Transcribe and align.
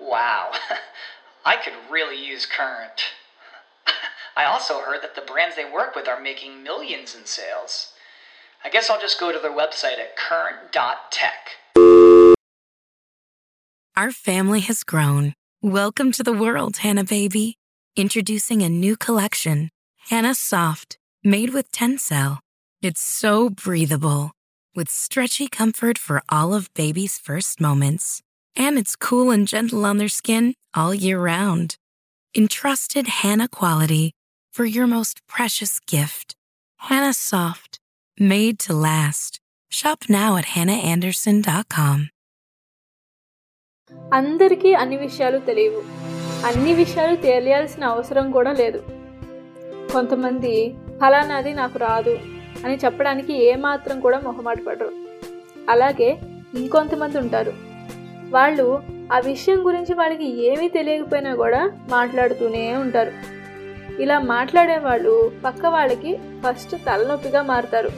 Wow, 0.00 0.52
I 1.44 1.56
could 1.56 1.74
really 1.90 2.16
use 2.24 2.46
Current. 2.46 3.02
I 4.36 4.44
also 4.44 4.80
heard 4.80 5.02
that 5.02 5.14
the 5.14 5.20
brands 5.20 5.56
they 5.56 5.70
work 5.70 5.94
with 5.94 6.08
are 6.08 6.20
making 6.20 6.62
millions 6.62 7.14
in 7.14 7.26
sales. 7.26 7.92
I 8.64 8.70
guess 8.70 8.88
I'll 8.88 9.00
just 9.00 9.20
go 9.20 9.30
to 9.32 9.38
their 9.38 9.50
website 9.50 9.98
at 9.98 10.16
current.tech. 10.16 11.50
Our 13.96 14.12
family 14.12 14.60
has 14.60 14.84
grown. 14.84 15.34
Welcome 15.62 16.12
to 16.12 16.22
the 16.22 16.32
world, 16.32 16.78
Hanna 16.78 17.04
baby. 17.04 17.56
Introducing 17.96 18.62
a 18.62 18.68
new 18.68 18.96
collection, 18.96 19.68
Hanna 20.08 20.34
Soft, 20.34 20.96
made 21.22 21.52
with 21.52 21.70
Tencel. 21.72 22.38
It's 22.80 23.02
so 23.02 23.50
breathable, 23.50 24.32
with 24.74 24.88
stretchy 24.88 25.48
comfort 25.48 25.98
for 25.98 26.22
all 26.30 26.54
of 26.54 26.72
baby's 26.72 27.18
first 27.18 27.60
moments. 27.60 28.22
And 28.56 28.78
it's 28.78 28.96
cool 28.98 29.30
and 29.30 29.46
gentle 29.46 29.84
on 29.84 29.98
their 29.98 30.08
skin 30.10 30.44
all 30.74 30.94
year 30.96 31.18
round. 31.20 31.76
Entrusted 32.34 33.06
Hanna 33.20 33.48
quality 33.50 34.12
for 34.54 34.64
your 34.66 34.86
most 34.88 35.26
precious 35.28 35.80
gift. 35.86 36.34
Hanna 36.80 37.12
Soft, 37.14 37.72
made 38.18 38.58
to 38.60 38.72
last. 38.74 39.32
Shop 39.72 40.00
now 40.10 40.30
at 40.36 40.46
hannaandersson.com. 40.54 41.98
అందరికీ 44.16 44.70
అన్ని 44.80 44.96
విషయాలు 44.96 45.38
తెలియవు 45.46 45.80
అన్ని 46.48 46.72
విషయాలు 46.74 47.16
తెలియాల్సిన 47.24 47.84
అవసరం 47.94 48.26
కూడా 48.36 48.52
లేదు 48.60 48.80
కొంతమంది 49.92 50.52
ఫలానాది 51.00 51.52
నాకు 51.60 51.78
రాదు 51.78 52.14
అని 52.64 52.76
చెప్పడానికి 52.84 53.32
ఏమాత్రం 53.50 53.96
కూడా 54.00 54.18
మొహమాట 54.26 54.60
పడరు 54.68 54.92
అలాగే 55.74 56.10
ఇంకొంతమంది 56.60 57.18
ఉంటారు 57.24 57.52
వాళ్ళు 58.30 58.82
ఆ 59.12 59.18
విషయం 59.18 59.66
గురించి 59.66 59.94
వాళ్ళకి 59.94 60.46
ఏమీ 60.46 60.68
తెలియకపోయినా 60.68 61.34
కూడా 61.34 61.72
మాట్లాడుతూనే 61.88 62.76
ఉంటారు. 62.76 63.12
ఇలా 64.02 64.18
మాట్లాడే 64.18 64.76
వాళ్ళు 64.78 65.32
పక్క 65.44 65.66
వాళ్ళకి 65.66 66.16
ఫస్ట్ 66.16 66.70
తలనొప్పిగా 66.70 67.42
మారుతారు. 67.42 67.88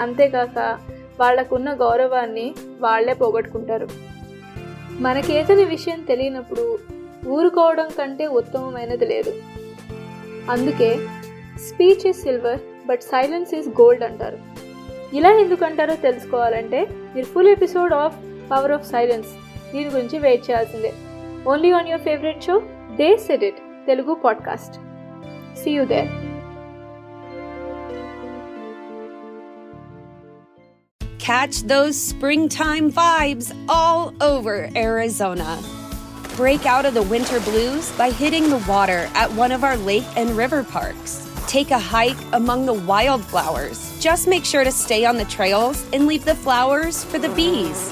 అంతేకాక 0.00 0.78
వాళ్ళకున్న 1.20 1.74
గౌరవాన్ని 1.74 2.54
వాళ్ళే 2.80 3.14
పోగొట్టుకుంటారు. 3.14 3.88
మనకేదని 5.00 5.64
విషయం 5.64 6.02
తెలియనప్పుడు 6.02 6.78
ఊరుకోవడం 7.28 7.88
కంటే 7.98 8.26
ఉత్తమమైనది 8.26 9.06
లేదు. 9.06 9.34
అందుకే 10.50 11.08
speech 11.68 12.06
is 12.06 12.22
silver 12.22 12.58
but 12.86 13.00
silence 13.00 13.54
is 13.54 13.68
gold 13.68 14.02
అంటారు. 14.02 14.38
ఇలా 15.16 15.32
ఎందుకంటారో 15.32 15.94
తెలుసుకోవాలంటే 15.94 16.86
మీరు 17.14 17.26
full 17.26 17.48
episode 17.48 17.92
of 17.92 18.16
power 18.50 18.72
of 18.72 18.86
silence. 18.86 19.28
దీని 19.73 19.89
గురించి 19.95 20.19
వెయిట్ 20.27 20.45
చేయాల్సిందే 20.49 20.91
only 21.51 21.71
on 21.79 21.89
your 21.91 22.05
favourite 22.09 22.47
show 22.49 22.55
they 23.01 23.09
said 23.27 23.45
it 23.49 23.61
Telugu 23.89 24.15
podcast 24.25 24.77
see 25.61 25.71
you 25.77 25.85
there 25.93 26.09
Catch 31.19 31.57
those 31.63 31.95
springtime 32.01 32.91
vibes 32.91 33.47
all 33.69 34.13
over 34.19 34.69
Arizona. 34.75 35.61
Break 36.35 36.65
out 36.65 36.85
of 36.85 36.93
the 36.93 37.03
winter 37.03 37.39
blues 37.41 37.91
by 37.97 38.09
hitting 38.09 38.49
the 38.49 38.63
water 38.67 39.09
at 39.13 39.31
one 39.33 39.51
of 39.51 39.63
our 39.63 39.77
lake 39.77 40.05
and 40.15 40.31
river 40.31 40.63
parks. 40.63 41.27
Take 41.47 41.71
a 41.71 41.77
hike 41.79 42.17
among 42.33 42.65
the 42.65 42.73
wildflowers. 42.73 43.79
Just 43.99 44.27
make 44.27 44.45
sure 44.45 44.63
to 44.63 44.71
stay 44.71 45.05
on 45.05 45.17
the 45.17 45.25
trails 45.25 45.85
and 45.93 46.07
leave 46.07 46.25
the 46.25 46.35
flowers 46.35 47.03
for 47.03 47.19
the 47.19 47.29
bees. 47.29 47.91